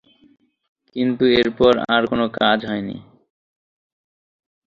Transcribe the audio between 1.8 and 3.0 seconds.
আর কোনো কাজ হয়নি।